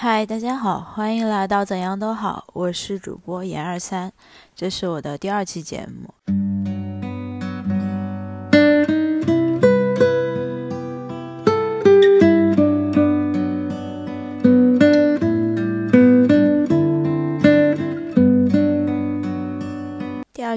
[0.00, 4.12] 嗨，大家好，欢迎来到怎样都好，我是主播严二三，
[4.54, 6.47] 这是我的第二期节目。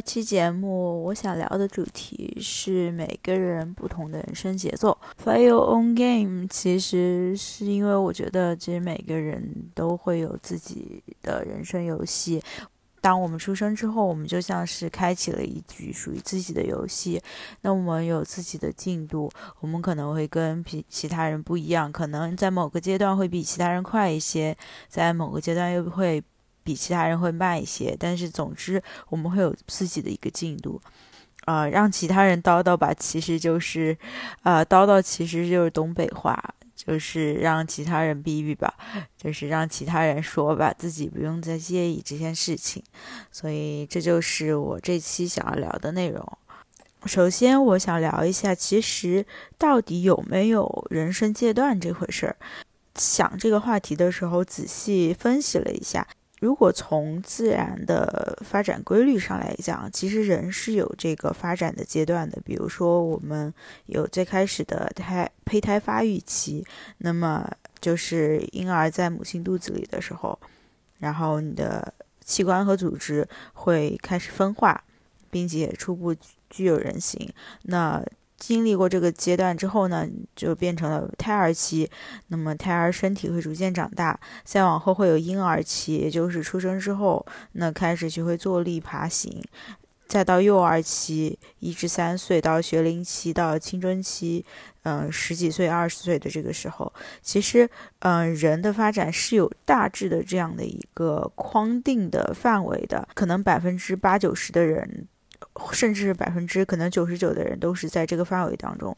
[0.02, 4.98] 期节目我想聊的主题是每个人不同的人生节奏。
[5.24, 9.44] Play your own game，其实是因为我觉得，其实每个人
[9.74, 12.42] 都会有自己的人生游戏。
[13.00, 17.22] 当我们出生之后，我们就像是开启了一局属于自己的游戏。
[17.62, 24.56] 那我们有自己的进度，我们可能会跟比其他人不一样，可能在某个阶段会比其他人快一些，
[24.88, 26.24] 在某个阶段又会。
[26.64, 30.82] 比其他人会慢一些，但是总之我们会有自己的一个进度，
[31.46, 33.98] 啊，让其他人叨叨吧，其实就是，
[34.44, 36.38] 啊，叨叨其实就是东北话，
[36.76, 38.74] 就是让其他人逼逼吧，
[39.18, 42.84] 就是让其他人说吧，自己不用再介意这件事情，
[43.32, 46.38] 所以这就是我这期想要聊的内容。
[47.06, 49.26] 首先，我想聊一下，其实
[49.58, 52.36] 到底有没有人生阶段这回事儿？
[52.94, 56.08] 想这个话题的时候，仔细分析了一下。
[56.42, 62.42] 如果从自然的发展规律上来讲，其实人是有这个发展的阶段的。
[62.44, 63.54] 比如说，我们
[63.86, 66.66] 有最开始的胎胚胎发育期，
[66.98, 67.48] 那么
[67.80, 70.38] 就是婴儿在母亲肚子里的时候，
[70.98, 71.94] 然后你的
[72.26, 74.84] 器官和组织会开始分化，
[75.30, 76.16] 并且初步
[76.50, 77.32] 具有人形。
[77.62, 78.04] 那
[78.42, 81.88] 经历过这个阶段之后呢，就变成了胎儿期。
[82.30, 89.44] 那么胎儿身体会逐渐长大，再往后会有婴儿期，也就是出生之后，那开始学会坐立爬行。
[90.08, 94.44] 再到幼儿期，一至三岁，到学龄期，到青春期，
[94.84, 105.08] 嗯，十几岁、二十岁的这个时候，其实，嗯，人的发展是有大致的这样的一个框定的范围的，可能百分之八九十的人。
[105.72, 108.96] 甚至百分之可能九十九的人都是在这个范围当中，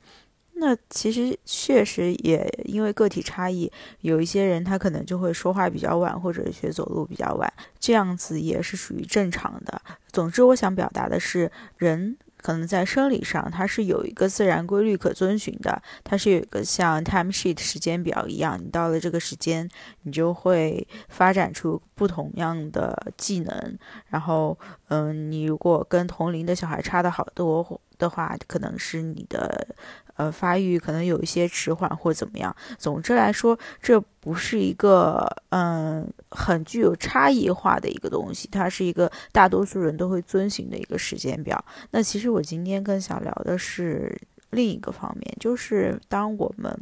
[0.53, 3.72] 那其实确实也因为个体差异，
[4.02, 9.81] 有一些人他可能就会说话比较晚，或者学走路比较晚，这样子也是属于正常的。
[10.12, 12.18] 总之，我想表达的是人。
[12.44, 19.68] 可能在生理上，它是有一个自然规律可遵循的，它是有一个像 time sheet 时间表一样，你到了这个时间，
[20.04, 23.78] 你就会发展出不同样的技能。
[24.08, 24.56] 然后，
[24.90, 29.75] 嗯，你如果跟同龄的小孩差的好多的话，可能是你的。
[30.16, 32.56] 呃，发育可能有一些迟缓或怎么样。
[32.78, 41.63] 总之来说，这不是一个嗯很具有差异化的一个东西，它是一个大多数人都会遵循的一个时间表。
[41.91, 44.16] 那其实我今天更想聊的是
[44.51, 46.78] 另一个方面，就是当我们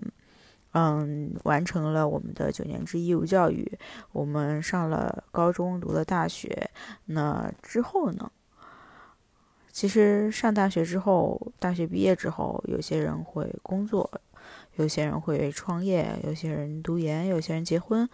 [0.73, 3.71] 嗯完成了我们的九年制义务教育，
[4.11, 6.69] 我们上了高中，读了大学，
[7.05, 8.29] 那之后呢？
[9.71, 14.09] 其实上大学之后，大学毕业之后，有些人会工作，
[14.75, 18.07] 有些人会创业，有些人读研，有些人结婚。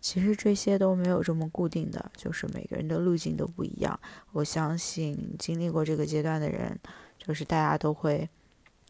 [0.00, 3.98] 其实这些都没有这么固定的，就是每个人的路径都不一样。
[4.32, 6.76] 我相信经历过这个阶段的人，
[7.18, 8.28] 就是大家都会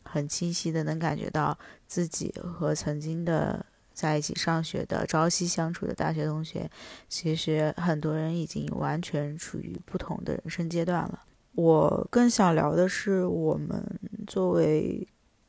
[0.04, 6.70] 很清晰的能感觉到自己和曾经的在一起上学的朝夕相处的大学同学，
[7.10, 11.24] 其实很多人已经完全处于不同的人生阶段了。
[11.54, 13.84] 我更想聊的是，我们
[14.26, 15.06] 作为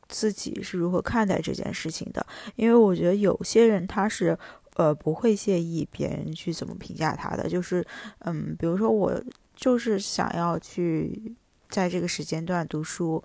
[0.08, 2.24] 自己是如何看待这件事情的。
[2.56, 4.38] 因为我觉得有些人他是，
[4.76, 7.48] 呃，不会介意别人去怎么评价他的。
[7.48, 7.84] 就是，
[8.20, 9.18] 嗯，比如说我
[9.56, 11.34] 就是想要去
[11.70, 13.22] 在这个时间段读书，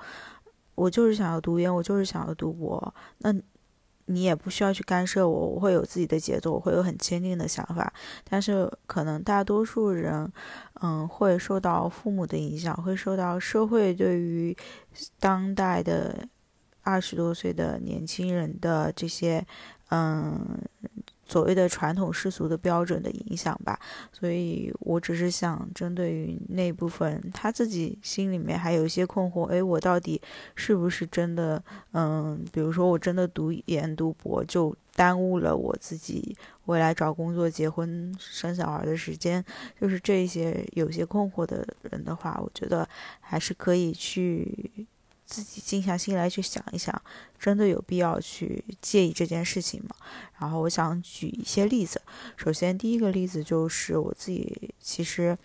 [0.75, 2.94] 我就是想要读研，我就是想要读博。
[3.17, 3.34] 那
[4.09, 7.94] 你也不需要去干涉我，我会有自己的节奏，我会有很坚定的想法。
[8.28, 10.31] 但是可能大多数人，
[10.81, 14.56] 嗯，会受到父母的影响，会受到社会对于
[15.20, 16.28] 当代的
[16.81, 19.46] 二十多岁的年轻人的这些，
[19.90, 20.59] 嗯。
[21.29, 23.79] 所谓的传统世俗的标准的影响吧，
[24.11, 30.20] 所以我只是想针对于那部分他自己心里面还有一些困惑，诶，我到底
[30.55, 36.35] 是不是真的，嗯，比如说我真的读研读博就耽误了我自己
[36.66, 39.46] 未来找工作、结婚、生小孩的时间，
[39.79, 42.90] 就是这些有些困惑的人的话，我觉得
[43.20, 44.87] 还是可以去。
[45.29, 46.99] 自己静下心来去想一想，
[47.37, 49.96] 真的有必要去介意这件事情吗？
[50.40, 52.02] 然后我想举一些例子。
[52.35, 55.37] 首先，第一个例子就是我自己，其实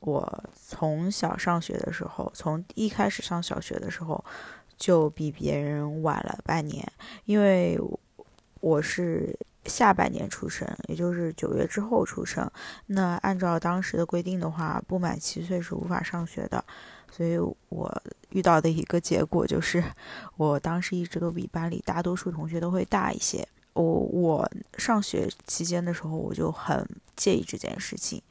[0.00, 4.24] 我从小上学的时候，从一开始上小学的时候，
[4.78, 6.90] 就比别人晚了半年，
[7.26, 7.78] 因为
[8.60, 12.50] 我是下半年出生，也就是九月之后出生。
[12.86, 16.64] 那按照当时的规定的话，不满七岁是无法上学的。
[17.08, 18.02] 所以我
[18.36, 19.82] 遇到的一个结果就是，
[20.36, 23.48] 我当时一直都比班里大多数同学都会大一些。
[23.72, 26.86] 我我上学期间的时候，我就很
[27.16, 28.22] 介意这件事情。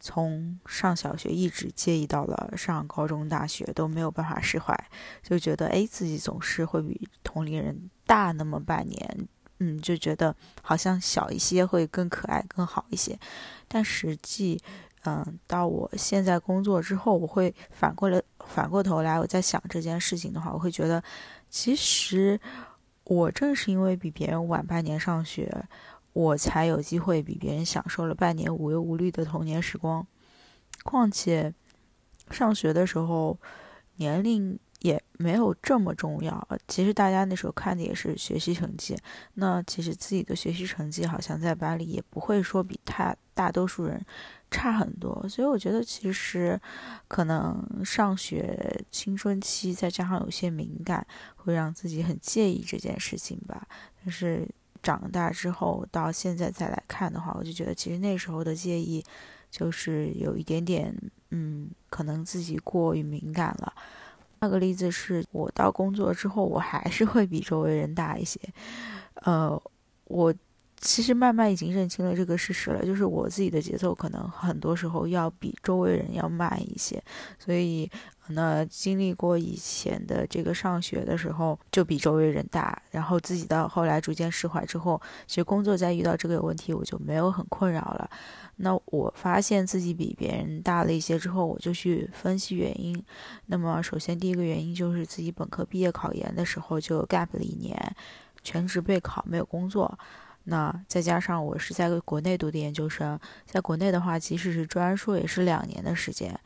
[0.00, 4.74] 从上小学一直介意到了上高中、大学都没有办法释怀，
[5.22, 9.28] 就觉得哎，自己总是会比同龄人大那么半年，
[9.58, 13.18] 嗯，就觉得好像小一些会更可爱、更好一些。
[13.68, 14.60] 但实际，
[15.04, 21.02] 嗯，到我现在工作之后，我会反过来反过头来，我在想这件事情的话，我会觉得，
[21.50, 22.40] 其实
[23.04, 25.66] 我正是因为比别人晚半年上学。
[26.12, 30.06] 我才有机会比别人享受了半年无忧无虑的童年时光。
[30.82, 31.52] 况且，
[32.30, 33.38] 上学的时候，
[33.96, 36.48] 年龄也没有这么重要。
[36.68, 38.96] 其实大家那时候看的也是学习成绩。
[39.34, 44.02] 那其实自己的学习成绩好像在班里也不会说比他大多数人
[44.50, 45.26] 差很多。
[45.28, 46.60] 所以我觉得，其实
[47.08, 51.06] 可能上学青春期再加上有些敏感，
[51.36, 53.66] 会让自己很介意这件事情吧。
[54.02, 54.48] 但是。
[54.82, 59.04] 长大之后到现在再来看的话，我就觉得其实那时候的介意，
[59.50, 60.94] 就是有一点点，
[61.30, 63.72] 嗯，可能自己过于敏感了。
[64.38, 68.38] 那个例子是我到工作之后，我还是会比周围人大一些。
[69.14, 69.60] 呃，
[70.04, 70.32] 我
[70.80, 77.02] 其实慢慢已经认清了这个事实了，就是我自己的节奏可能很多时候要比周围人要慢一些，
[77.38, 77.90] 所以。
[78.30, 88.10] 那经历过以前的这个上学的时候，就比周围人大，然后自己到后来逐渐释怀之后，其实工作在遇到这个问题，我就没有很困扰了。
[88.56, 93.00] 那我发现自己比别人大了一些之后，我就去分析原因。
[93.46, 97.94] 那么首先第一个原因就是自己本科毕业考研的时候就 gap 了一年，
[98.42, 99.96] 全职备考没有工作。
[100.48, 106.38] 那再加上我是在国内读的研究生，在国内的话，即使是专硕也是两年的时间。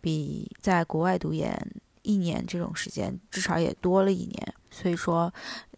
[0.00, 1.54] 比在国外读研
[2.02, 5.30] 一年这种时间至少也多了一年，所以说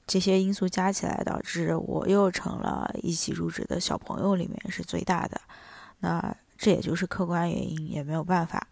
[0.07, 5.41] 这些因素加起来导致我又成了一起入职的小朋友里面是最大的。
[5.99, 8.65] 那这也就是客观原因，也没有办法。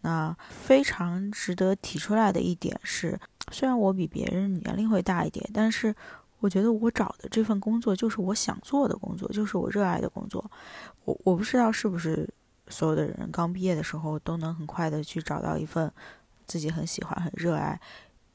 [0.00, 3.18] 那非常值得提出来的一点是，
[3.50, 5.94] 虽然我比别人年龄会大一点，但是
[6.44, 10.44] 我觉得我找的这份工作就是我想做的工作，就是我热爱的工作。
[11.06, 12.28] 我我不知道是不是。
[12.66, 15.92] 所有的人刚毕业的时候都能很快的去找到一份
[16.46, 17.78] 自己很喜欢、很热爱，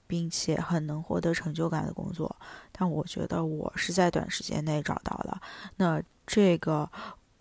[0.05, 2.35] 并且很能获得成就感的工作。
[2.71, 5.41] 但我觉得我是在短时间内找到了。
[5.77, 6.87] 那这个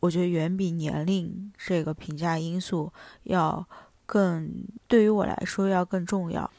[0.00, 2.90] 我觉得远比年龄这个评价因素
[3.24, 3.68] 要
[4.06, 4.50] 更
[4.86, 6.50] 对于我来说要更重要。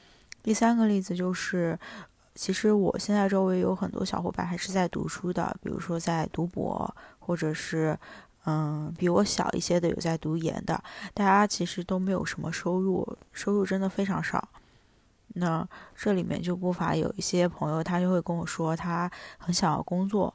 [0.44, 1.78] 第三个例子就是，
[2.40, 7.98] 其实我现在周围有很多小伙伴还是在读书的，比如说在读博，或者是。
[8.46, 10.82] 嗯，比我小一些的有在读研的，
[11.14, 14.48] 大家其实都没有什么收入，收入真的非常少。
[15.36, 20.34] 那这里面就不乏有一些朋友，他就会跟我说，他很想要工作，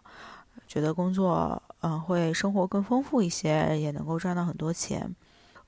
[0.69, 5.11] 觉得工作嗯会生活更丰富一些，也能够赚到很多钱。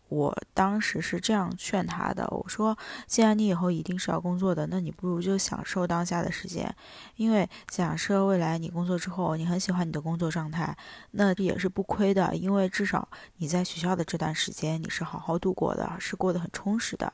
[0.08, 6.72] 我当时是这样劝他的，我说：“既然你以后一定是要工作的，那你不如就享受当下的时间，
[7.16, 10.76] 因为假设未来你工作之后，你很喜欢你的工作状态，
[11.10, 13.08] 那也是不亏的，因为至少
[13.38, 17.12] 你在学校的这段时间你是好好度过的，是过得很充实的。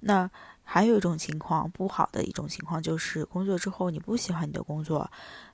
[0.00, 0.28] 那
[0.64, 5.08] 还有一种情况，不好的一种情况就是工作之后你不喜欢你的工作，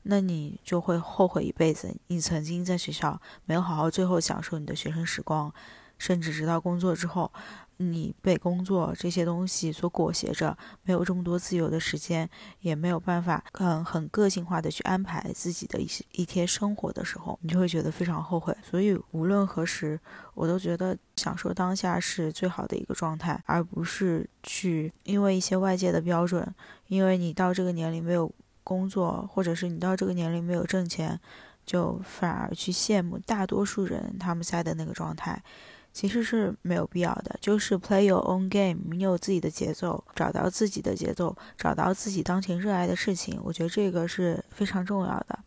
[0.05, 5.53] 那你就会后悔一辈子，你曾经在学校没有好好最后享受你的学生时光。”
[6.01, 7.31] 甚至直到工作之后，
[7.77, 12.29] 你被工作这些东西所裹挟着，没有这么多自由的时间，
[12.61, 18.57] 也没有办法嗯很个性化的去安排自己的一些一天生活的时候，你就会觉得非常后悔。
[18.63, 20.01] 所以无论何时，
[20.35, 26.55] 我都觉得享受当下是最好的一个状态，而不是去因为一些外界的标准，
[26.89, 28.31] 因为你到这个年龄没有
[28.65, 31.19] 工作，或者是你到这个年龄没有挣钱，
[31.65, 35.43] 就反而去羡慕大多数人他们在的那个状态。
[35.93, 45.39] 其实是没有必要的，就是 play your own game，你有自己的节奏，找到自己的节奏，找到自己当前热爱的事情，我觉得这个是非常重要的。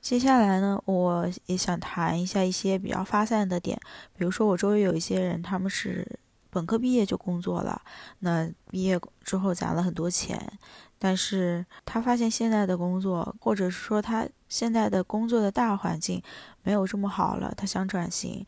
[0.00, 3.78] 接下来呢，我也想谈一下一些比较发散的点，
[4.16, 6.04] 比如说我周围有一些人，他们是
[6.50, 7.80] 本科毕业就工作了，
[8.20, 10.58] 那毕业之后攒了很多钱。
[10.98, 16.22] 但是他发现现在的工作，或者是说他现在的工作的大环境
[16.62, 18.46] 没有这么好了，他想转型，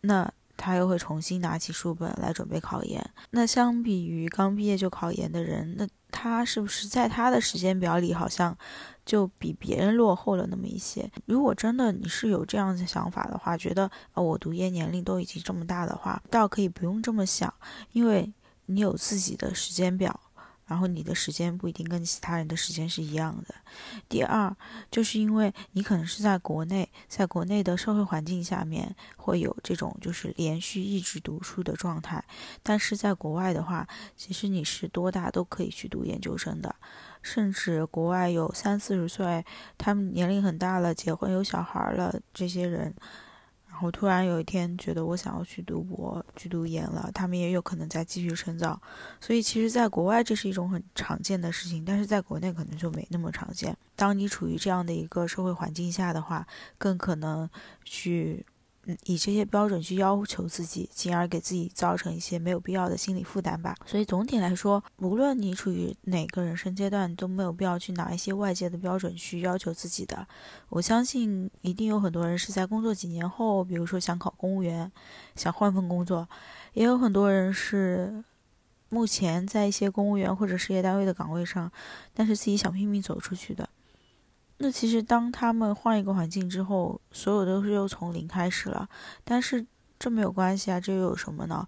[0.00, 0.32] 那。
[0.64, 3.04] 他又会重新拿起书本来准备考研。
[3.32, 8.56] 那相比于刚毕业就考研的人，那他是不是在他的时间表里好像
[9.04, 11.06] 就比别人落后了那么一些？
[11.26, 17.52] 如果真的你是有这样的想法的话，觉得啊我读研年龄都已经这么大的话，倒可以不用这么想，
[17.92, 18.32] 因为
[18.64, 20.18] 你有自己的时间表。
[20.74, 23.54] 然后你的时间不一定跟其他人的时间是一样的。
[24.08, 24.52] 第二，
[24.90, 32.24] 就是因为你可能是在国内，在国内的社会环境下面会有这种就是连续一直读书的状态，
[32.60, 36.74] 但是在国外的话，其实你是多大都可以去读研究生的，
[37.22, 39.44] 甚至国外有三四十岁，
[39.78, 42.92] 他们年龄很大了，结婚有小孩了，这些人。
[43.74, 48.80] 然后突然有一天觉得我想要去读博、去读研了，他们也有可能再继续深造。
[49.20, 53.76] 所以其实，在国外这是一种很常见的事情，但是在国内可能就没那么常见。
[53.96, 56.46] 当你处于这样的一个社会环境下的话，
[56.78, 57.50] 更可能
[57.82, 58.46] 去。
[58.86, 63.74] 嗯，以这些标准去要求自己，进而给自己造成一些没有必要的心理负担吧。
[63.86, 70.26] 所以总体来说，无论你处于哪个人生阶段，都没有必要去拿一些外界的标准去要求自己的。
[70.68, 74.92] 我相信一定有很多人是在工作几年后，比如说想考公务员，
[75.34, 76.26] 想换份工作；
[76.74, 78.22] 也有很多人是
[78.90, 81.72] 目前在一些公务员或者事业单位的岗位上，
[82.12, 83.68] 但是自己想拼命走出去的。
[84.64, 88.88] 那其实，当他们换一个环境之后，所有都是又从零开始了。
[89.22, 89.66] 但是
[89.98, 91.66] 这没有关系啊，这又有什么呢？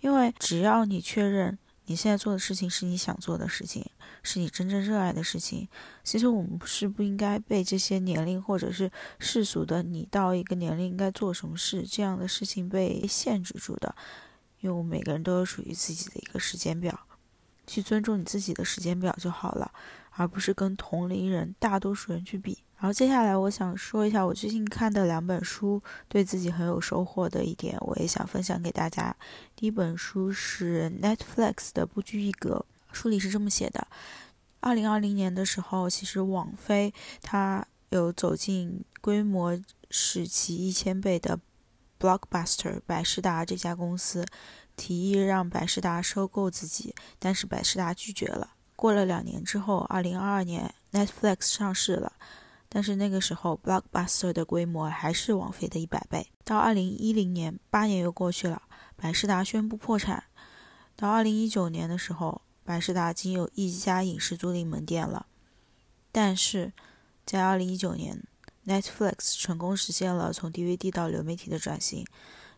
[0.00, 1.56] 因为只要你确认
[1.86, 3.88] 你现在做的事情是你想做的事情，
[4.24, 5.68] 是你真正热爱的事情，
[6.02, 13.94] 其实我们是不应该被这些年龄或者是世俗的你到一个年龄应该做什么事这样的事情被限制住的。
[14.58, 17.06] 因为我们每个人都有属于自己的一个时间表，
[17.66, 19.70] 去尊重你自己的时间表就好了。
[20.14, 22.58] 而不是跟同龄人、大多数人去比。
[22.76, 29.16] 然后接下来，我想说一下我最近看的两本书，对自己很有收获的一点，我也想分享给大家。
[29.56, 33.86] 第一本书是 Netflix 的《不拘一格》，书里是这么写的：
[34.60, 36.92] 二零二零年的时候，其实网飞
[37.22, 41.40] 它有走进规模使其一千倍的
[41.98, 44.26] Blockbuster 百事达这家公司，
[44.76, 48.54] 提议让百事达收购自己，但是百事达拒绝了。
[48.74, 52.12] 过了两年之后，二零二二年，Netflix 上市了，
[52.68, 56.26] 但是那个时候，Blockbuster 的规模还是网飞的一百倍。
[56.44, 58.62] 到二零一零年，八年又过去了，
[58.96, 60.24] 百事达宣布破产。
[60.96, 65.26] 到二零一九年的时候，百事达仅有一家影视租赁门店了。
[66.10, 66.72] 但是
[67.24, 68.22] 在二零一九年
[68.66, 72.04] ，Netflix 成功实现了从 DVD 到流媒体的转型。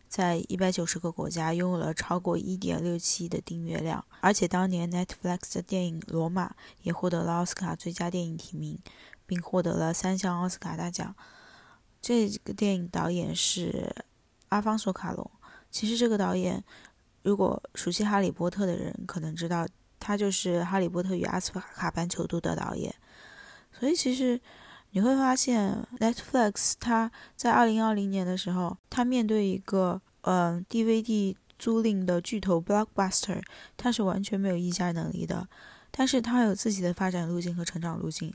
[0.07, 6.47] 在一百九十个国家拥有了超过一点六七亿的订阅量，而且当年 Netflix 的电影《罗马》
[6.83, 8.79] 也获得了奥斯卡最佳电影提名，
[9.25, 11.13] 并获得了三项奥斯卡大奖。
[12.01, 13.93] 这个电影导演是
[14.49, 15.29] 阿方索·卡隆。
[15.69, 16.63] 其实这个导演，
[17.23, 19.67] 如果熟悉《哈利波特》的人可能知道，
[19.99, 22.95] 他就是《哈利波特与阿斯卡班囚徒》的导演。
[23.77, 24.39] 所以其实。
[24.95, 33.41] 你会发现，Netflix 它在二零二零年的时候，它面对一个嗯 DVD 租赁的巨头 Blockbuster，
[33.75, 35.49] 它是完全没有议价能力的。
[35.91, 38.33] 但是它有自己的发展路径和成长路径。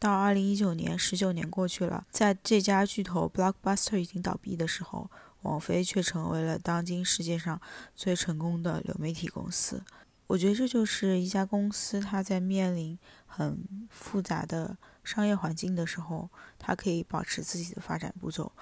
[0.00, 5.08] 到二零一九年，十九年过去了，在这家巨头 Blockbuster 已经倒闭的时候，
[5.42, 7.60] 网飞却成为了当今世界上
[7.94, 9.80] 最成功的流媒体公司。
[10.26, 18.52] 我觉得这就是一家公司，它在面临很复杂的商业环境的时候，他可以保持自己的发展步骤，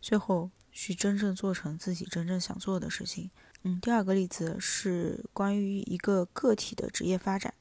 [0.00, 3.30] 最后去真正做成自己真正想做的事情。
[3.62, 7.52] 嗯，第二个例子是关于一个个体的职业发展。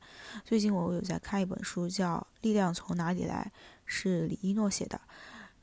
[0.45, 3.51] 最近我有在看一本书，叫《力量从哪里来》，
[3.85, 5.01] 是李一诺写的。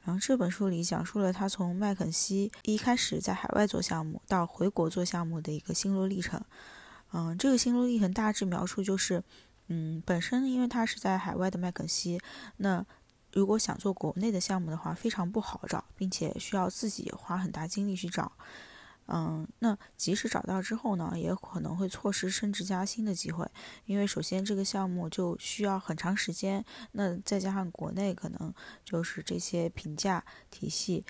[0.04, 6.40] 然后这本书里讲述了他从麦肯锡一开始在海外做项目，到回国做项目的一个心路历程。
[7.12, 9.24] 嗯，这个心路历程大致描述就是，
[9.68, 12.20] 嗯，本身因为他是在海外的麦肯锡，
[12.58, 12.84] 那
[13.32, 18.32] 如果想做国内的项目的话，非常不好找，并且需要自己花很大精力去找。
[19.08, 23.48] 嗯，那即使找到之后呢，也可能会错失升职加薪的机会，
[23.84, 28.52] 因为首先这个项目就需要很长时间，那再加上国内可能
[28.84, 31.04] 就是这些评价体系。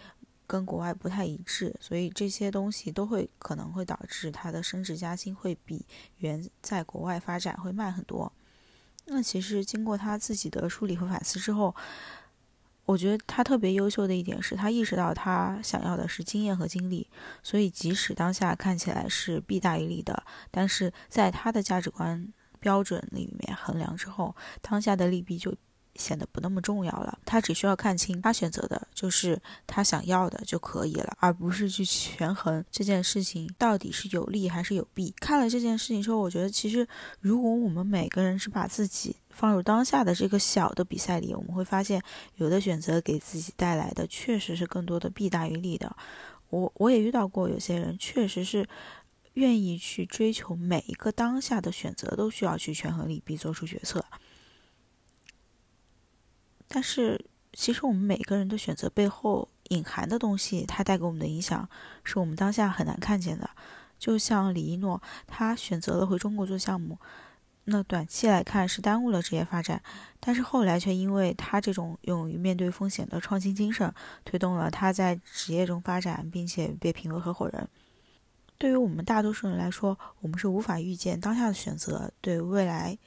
[0.48, 5.84] 跟国外不太一致，所以这些东西都会可能会导致他的升职加薪会比
[6.18, 8.32] 原在国外发展会慢很多。
[9.06, 11.75] 那其实经过他自己的梳理和反思之后，
[12.84, 17.08] 我觉得他特别优秀的一点是他意识到他想要的是经验和经历，
[17.42, 25.54] 所以即使当下看起来是弊大于利的，但是在他的价值观标准里面衡量之后，当下的利弊就
[25.98, 27.18] 显得不那么重要了。
[27.24, 35.14] 他只需要看清，他选择的就是他想要的就可以了，而不是去权衡这件事情到底是有利还是有弊。
[35.20, 36.86] 看了这件事情之后，我觉得其实
[37.20, 42.02] 如果我们每个人是把自己放入当下的这个小的比赛里，我们会发现
[42.36, 45.94] 有的选择给自己带来的确实是更多的弊大于利的。
[46.50, 48.66] 我我也遇到过有些人确实是。
[49.36, 54.02] 愿意去追求每一个当下的选择，都需要去权衡利弊，做出决策。
[56.76, 57.18] 但是，
[57.54, 61.66] 其实我们每个人的选择背后隐含的东西，它带给我们的影响，
[62.04, 63.49] 是我们当下很难看见的。
[63.99, 66.99] 就像李一诺，他选择了回中国做项目，
[67.64, 69.83] 那短期来看是耽误了职业发展，
[70.21, 73.90] 但是后来却因为他这种勇于面对风险的创新精神，
[74.26, 77.66] 推动了他在职业中发展，并且被评为合伙人。
[78.59, 82.99] 对于我们大多数人来说，我们是无法预见当下的选择对未来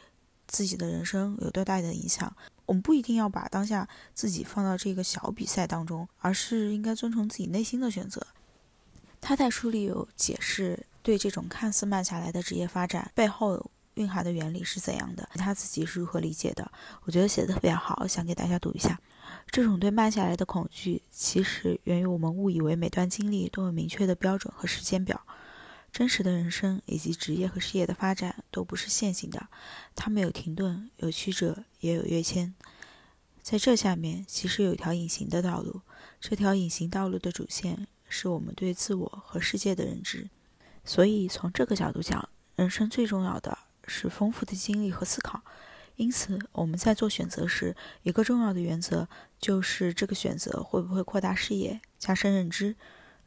[0.47, 2.35] 自己的人生有多大的影响。
[2.69, 8.21] 我们不一定要把当下自己放到这个小比赛当中，而是应该遵从自己内心的选择。
[9.19, 16.71] 他在书里有解释，对这种看似慢下来的职业发展背后蕴含的原理是怎样的，他自己是如何理解的。
[17.05, 19.01] 我觉得写的特别好，想给大家读一下。
[19.49, 25.19] 这种对慢下来的恐惧，其实源于我们误以为每段经历都有明确的标准和时间表。
[25.91, 29.47] 真实的人生以及职业和事业的发展都不是线性的，
[29.95, 32.53] 它们有停顿，有曲折，也有跃迁。
[33.41, 35.81] 在这下面，其实有一条隐形的道路。
[36.19, 40.29] 这条隐形道路的主线是我们对自我和世界的认知。
[40.85, 45.41] 所以，从这个角度讲，人生最重要的是丰富的经历和思考。
[45.95, 49.07] 因此，我们在做选择时，一个重要的原则
[49.39, 52.75] 就是这个选择会不会扩大视野、加深认知。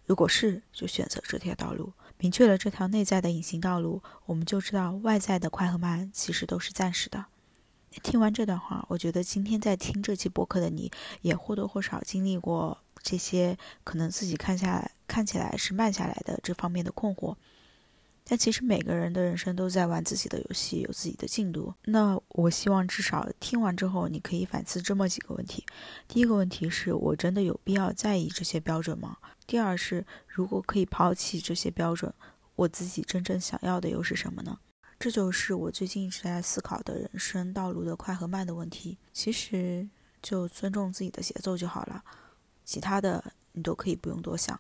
[0.07, 1.93] 如果是，就选择这条道路。
[2.23, 7.27] 明确了这条内在的隐形道路，我们就知道外在的快和慢其实都是暂时的。
[8.01, 10.89] 听完这段话，我觉得今天在听这期播客的你，
[11.23, 17.35] 也或多或少经历过这些可能自己看下来看起来是慢下来的这方面的困惑。
[18.25, 21.75] 但其实每个人的人生都在玩自己的游戏，有自己的进度。
[21.85, 25.67] 那我希望至少听完之后，你可以反思这么几个问题：
[26.07, 29.17] 第一个问题是我真的有必要在意这些标准吗？
[29.47, 32.15] 第二是如果可以抛弃这些标准，
[32.55, 34.57] 我自己真正想要的又是什么呢？
[35.01, 38.97] 这就是我最近一直在思考的人生道路的快和慢的问题。
[39.13, 39.87] 其实
[40.23, 42.03] 就尊重自己的节奏就好了，
[42.65, 44.59] 其他的你都可以不用多想，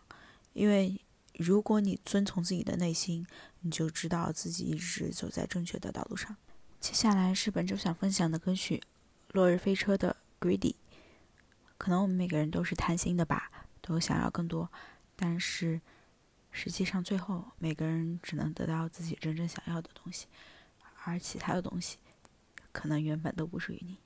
[0.52, 1.00] 因为。
[1.42, 3.26] 如果你遵从自己的内心，
[3.60, 6.36] 你就知道自己一直走在正确的道路上。
[6.80, 8.76] 接下来是本周想分享的歌曲
[9.32, 10.72] 《落日飞车》的《Greedy》。
[11.76, 13.50] 可能我们每个人都是贪心的吧，
[13.80, 14.70] 都想要更多，
[15.16, 15.80] 但是
[16.52, 20.28] 实际上最后每个人只能得到自己真正想要的东西，
[21.04, 21.98] 而其他的东西
[22.70, 23.98] 可能原本都不属于你。